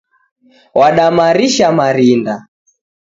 [0.77, 2.35] Wada marisha marinda